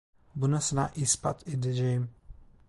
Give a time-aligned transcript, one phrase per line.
[0.35, 2.09] Bunu sana ispat edeceğim…